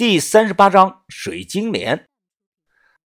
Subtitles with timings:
[0.00, 2.08] 第三十八章水晶莲。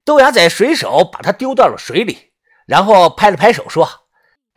[0.04, 2.32] 豆芽仔随手把它丢到了水里，
[2.66, 3.88] 然后拍了拍手说：“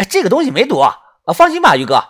[0.01, 0.97] 哎，这个东西没毒啊，
[1.35, 2.03] 放心吧，于哥。”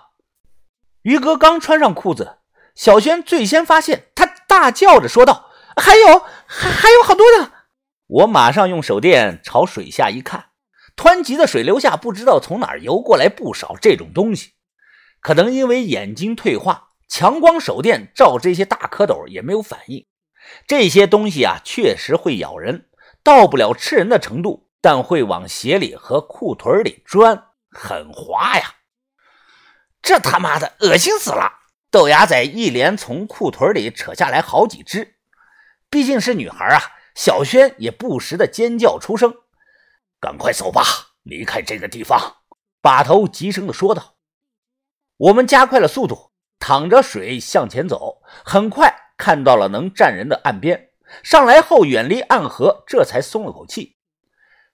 [1.03, 2.39] 于哥刚穿上裤子，
[2.77, 7.51] 小轩最先发现，他大叫着说道：“还有，还还有好多呢！”
[8.07, 10.51] 我马上用手电朝水下一看，
[10.95, 14.53] 湍急的水流下，不知道从哪儿游过来不少这种东西，
[15.21, 20.07] 可能因为眼睛退化，强光手电照这些大蝌蚪也没有反应。
[20.67, 22.89] 这些东西啊，确实会咬人，
[23.23, 28.77] 到不了吃人的程度，但会往鞋里和裤腿里钻，很滑呀！
[30.03, 31.61] 这他妈的恶心死了！
[31.91, 35.17] 豆芽仔一连从裤腿里扯下来好几只，
[35.91, 36.81] 毕竟是女孩啊。
[37.15, 39.35] 小轩也不时的尖叫出声
[40.19, 40.83] ：“赶快走吧，
[41.23, 42.39] 离开这个地方！”
[42.81, 44.15] 把头急声的说道。
[45.19, 49.02] 我们加快了速度，淌着水向前走，很快。
[49.23, 50.89] 看到了能站人的岸边，
[51.23, 53.97] 上来后远离暗河，这才松了口气。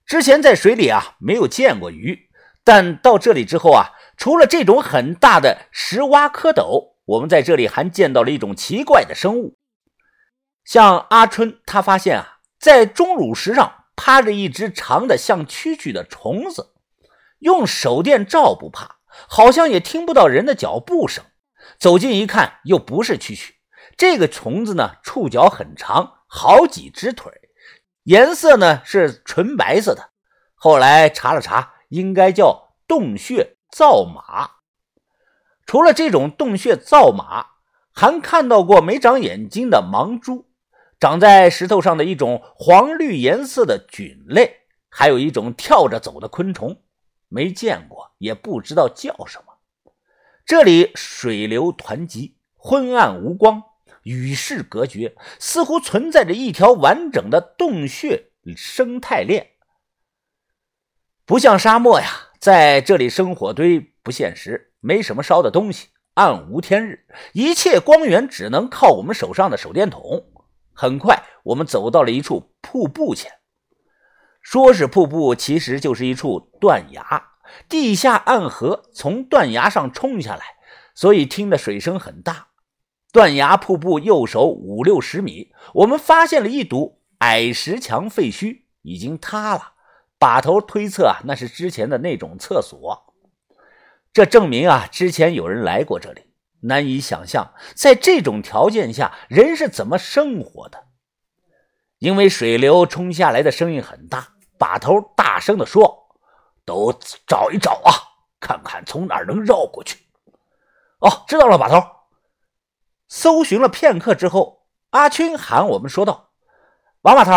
[0.07, 2.31] 之前在水里啊没有见过鱼，
[2.65, 9.59] 但到这里之后啊，除了这种很大的石蛙蝌蚪，我们在这里还见到了一种奇怪的生物。
[10.65, 16.73] 像阿春，他发现啊，在钟乳石上趴着一只长的像蛐蛐的虫子，
[17.41, 18.97] 用手电照不怕，
[19.29, 21.23] 好像也听不到人的脚步声。
[21.79, 23.51] 走近一看，又不是蛐蛐。
[23.99, 27.33] 这个虫子呢，触角很长，好几只腿，
[28.05, 30.11] 颜色呢是纯白色的。
[30.55, 34.51] 后来查了查，应该叫洞穴造马。
[35.67, 37.45] 除了这种洞穴造马，
[37.93, 40.49] 还看到过没长眼睛的盲蛛，
[41.01, 46.81] 长在石头上的一种黄绿颜色的菌类，还有一种跳着走的昆虫，
[47.29, 49.55] 没见过，也不知道叫什么。
[50.47, 53.65] 这里水流湍急，昏暗无光。
[54.09, 59.51] 与世隔绝，似乎存在着一条完整的洞穴生态链，
[61.27, 62.07] 不像沙漠呀，
[62.41, 70.25] 在这里生火堆不现实，没什么烧的东西，暗无天日，一切光源只能靠我们手上的手电筒。
[70.73, 73.31] 很快，我们走到了一处瀑布前，
[74.41, 77.33] 说是瀑布，其实就是一处断崖，
[77.69, 80.47] 地下暗河从断崖上冲下来，
[80.95, 82.48] 所以听的水声很大。
[83.13, 89.73] 断崖瀑布右手五六十米，我们发现了一堵矮石墙废墟，已经塌了。
[90.19, 93.15] 把头推测啊，那是之前的那种厕所。
[94.13, 96.23] 这证明啊，之前有人来过这里。
[96.63, 100.87] 难以想象，在这种条件下，人是怎么生活的。
[102.01, 106.09] 因为水流冲下来的声音很大，把头大声地说
[106.67, 106.93] ：“都
[107.29, 107.95] 找一找啊，
[108.41, 109.99] 看看从哪儿能绕过去。”
[110.99, 111.81] 哦，知道了，把头。
[113.09, 116.31] 搜寻了片刻之后，阿春喊我们说道
[117.03, 117.33] ：“王把头，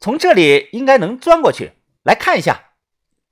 [0.00, 1.72] 从这里应该能钻过去，
[2.02, 2.72] 来看一下。”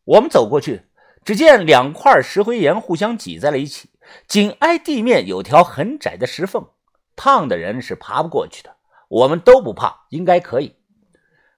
[0.05, 0.87] 我们走过去，
[1.25, 3.91] 只见两块石灰岩互相挤在了一起，
[4.27, 6.69] 紧挨地面有条很窄的石缝，
[7.17, 8.77] 胖的人是爬不过去的。
[9.09, 10.77] 我们都不怕，应该可以。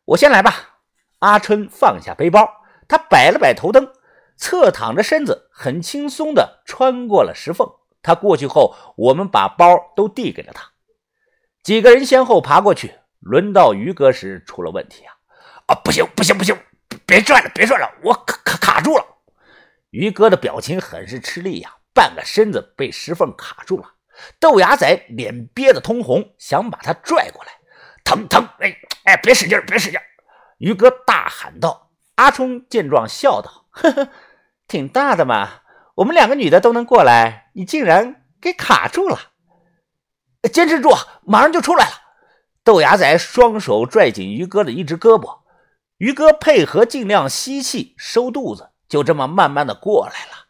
[0.04, 0.78] 我先来吧。
[1.18, 2.48] 阿春放下背包，
[2.88, 3.92] 他摆了摆头灯，
[4.36, 7.68] 侧躺着身子，很轻松地穿过了石缝。
[8.02, 10.70] 他过去后，我们把包都递给了他。
[11.62, 15.12] 几个人先后爬过去，轮到于哥时出了问题啊！
[15.66, 16.56] 啊，不行不行不行，
[17.06, 19.04] 别转了别转了，我卡卡卡住了。
[19.90, 23.92] 于哥的表情很是吃力呀，半个身子被石缝卡住了。
[24.38, 27.52] 豆芽仔脸憋得通红，想把他拽过来，
[28.04, 28.48] 疼疼！
[28.60, 30.00] 哎哎，别使劲别使劲！
[30.58, 31.90] 于哥大喊道。
[32.16, 34.08] 阿冲见状笑道：“呵呵，
[34.68, 35.59] 挺大的嘛。”
[36.00, 39.18] 我们两个女的都能过来，你竟然给卡住了！
[40.50, 40.88] 坚持住，
[41.26, 41.92] 马上就出来了。
[42.64, 45.40] 豆芽仔双手拽紧于哥的一只胳膊，
[45.98, 50.46] 于哥配合，尽量吸气收肚子，就这么慢慢的过来了。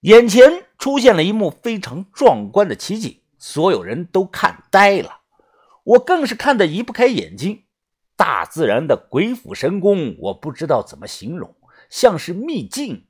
[0.00, 5.20] 眼前出现了一幕非常壮观的奇景，所有人都看呆了，
[5.82, 7.64] 我更是看得移不开眼睛。
[8.16, 11.56] 大自然的鬼斧神工，我不知道怎么形容，
[11.88, 13.06] 像是秘境。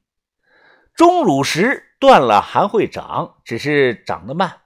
[0.94, 4.60] 钟乳石断了还会长，只是长得慢。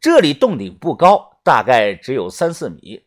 [0.00, 3.06] 这里洞顶不高，大概只有三四米。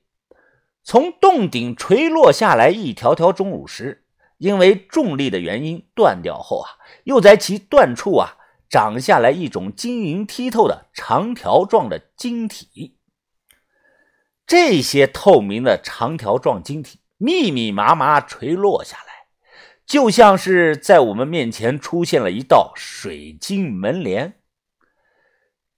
[0.83, 4.05] 从洞顶垂落下来一条条钟乳石，
[4.37, 6.69] 因为重力的原因断掉后啊，
[7.03, 8.37] 又在其断处啊
[8.69, 12.97] 长下来一种晶莹剔透的长条状的晶体。
[14.47, 19.10] 这些透明的长条状晶体密密麻麻垂落下来。
[19.91, 24.35] 就像是在我们面前出现了一道水晶门帘。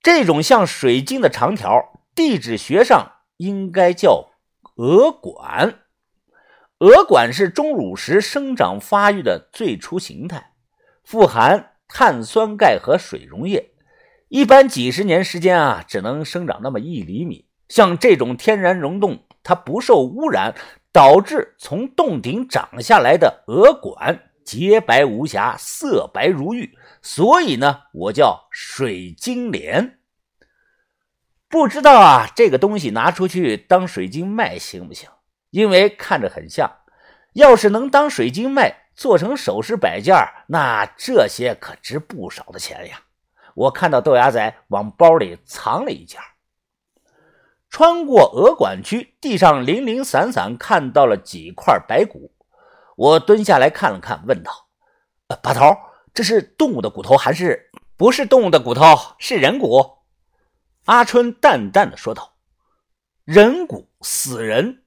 [0.00, 4.30] 这种像水晶的长条，地质学上应该叫
[4.76, 5.80] 鹅管。
[6.78, 10.52] 鹅管是钟乳石生长发育的最初形态，
[11.02, 13.72] 富含碳酸钙和水溶液，
[14.28, 17.48] 一般几十年时间啊，只能生长那么一厘米。
[17.68, 20.54] 像这种天然溶洞，它不受污染，
[20.94, 29.98] 导致从洞顶长下来的鹅管洁白无瑕，色白如玉，所以呢，我叫水晶莲。
[31.48, 35.10] 不知道啊，这个东西拿出去当水晶卖行不行？
[35.50, 36.70] 因为看着很像，
[37.32, 40.14] 要是能当水晶卖，做成首饰摆件，
[40.46, 43.00] 那这些可值不少的钱呀。
[43.54, 46.20] 我看到豆芽仔往包里藏了一件。
[47.74, 52.30] 穿过鹅管区，地上零零散散看到了几块白骨。
[52.94, 54.68] 我蹲下来看了看，问道
[55.42, 55.76] ：“把头，
[56.14, 58.84] 这是动物的骨头还是不是动物的骨头？
[59.18, 60.04] 是人骨？”
[60.86, 62.36] 阿春淡淡的说道
[63.26, 64.84] ：“人骨，死人。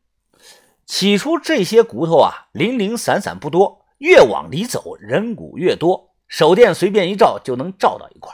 [0.85, 6.15] 起初这些骨头啊，零零散散不多，越往里走，人骨越多。
[6.29, 8.33] 手电随便一照，就能照到一块。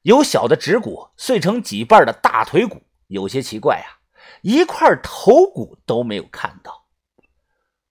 [0.00, 2.80] 有小的指骨，碎成几瓣的大腿骨。
[3.14, 4.02] 有些奇怪啊，
[4.42, 6.86] 一块头骨都没有看到。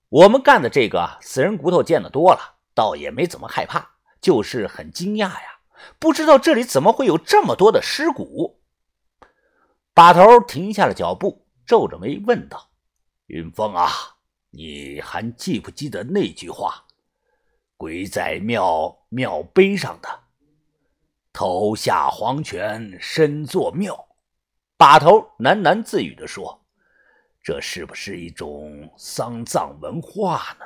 [0.10, 5.60] 我们干的这个死人骨头见得多了，倒也没怎么害怕，就是很惊讶呀，
[5.98, 8.60] 不知道这里怎么会有这么多的尸骨。”
[9.96, 12.72] 把头停下了脚步，皱着眉问道
[13.28, 13.90] ：“云峰啊，
[14.50, 16.84] 你还记不记得那句话？
[17.78, 20.10] 鬼在庙庙碑上的
[21.32, 24.08] ‘头下黄泉身作庙’。”
[24.84, 26.66] 把头喃喃自语地说
[27.42, 30.66] ：“这是不是一种丧葬文化呢？”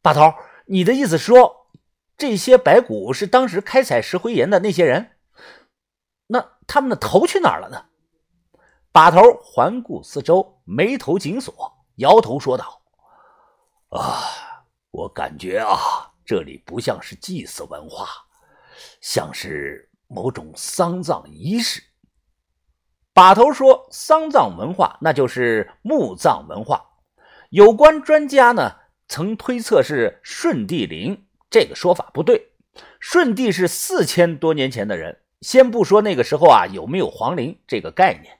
[0.00, 0.32] 把头，
[0.64, 1.70] 你的意思说，
[2.16, 5.18] 这些白骨是当时开采石灰岩的那些人？
[6.28, 7.84] 那他们的头去哪儿了呢？
[8.90, 12.80] 把头环顾四周，眉头紧锁，摇头说道
[13.92, 18.06] ：“啊，我感觉啊，这里不像是祭祀文化，
[19.02, 21.82] 像是某种丧葬仪式。”
[23.12, 26.90] 把头说：“丧葬文化，那就是墓葬文化。
[27.50, 28.76] 有关专家呢，
[29.08, 32.48] 曾推测是舜帝陵，这个说法不对。
[33.00, 38.38] 舜帝是四千多年前的人，先不说那个时候啊有没有皇陵这个概念。”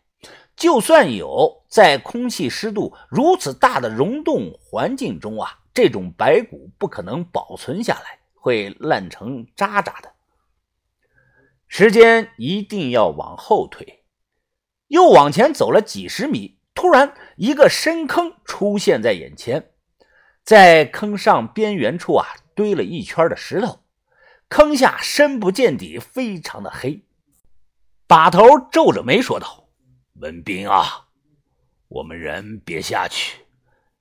[0.57, 10.13] 就算有，在空气湿度如此大的溶洞环境中啊，这种白骨不可能保存下来，会烂成渣渣的。
[11.67, 14.00] 时间一定要往后推，
[14.91, 19.71] 又往前走了几十米，突然一个深坑出现在眼前，
[20.43, 22.27] 在坑上边缘处啊，
[22.57, 23.85] 堆了一圈的石头，
[24.49, 27.05] 坑下深不见底，非常的黑。
[28.09, 28.43] 把头
[28.73, 29.69] 皱着眉说道。
[30.15, 31.07] 文斌啊，
[31.87, 33.47] 我们人别下去，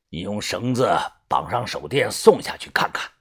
[0.10, 0.98] 你用绳子
[1.28, 3.12] 绑上手电送下去看看。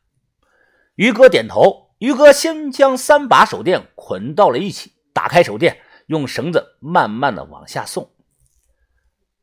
[0.95, 8.11] 于哥点头，于哥先将三把手电捆到了一起，打开手电，用绳子慢慢的往下送。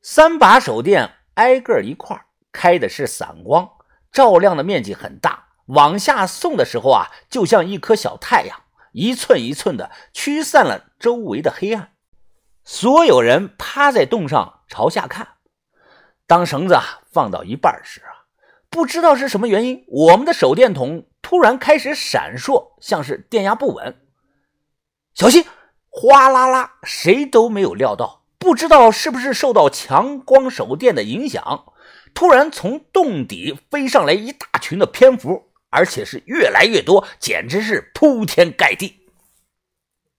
[0.02, 3.70] 三把手电挨个一块，开的是散光，
[4.12, 5.48] 照亮的面积很大。
[5.68, 8.62] 往下送的时候啊，就像一颗小太阳，
[8.92, 11.94] 一寸一寸的驱散了周围的黑暗。
[12.64, 15.28] 所有人趴在洞上朝下看。
[16.28, 18.30] 当绳子啊放到一半时啊，
[18.70, 23.96] 不知道是什么原因，我们的手电筒突然开始闪烁，像是电压不稳。
[25.16, 25.46] 小心！
[25.98, 26.74] 哗啦啦！
[26.84, 31.64] 谁都没有料到，不知道是不是受到强光手电的影响，
[32.14, 39.05] 突然从洞底飞上来一大群的蝙蝠，而且是越来越多，简直是铺天盖地。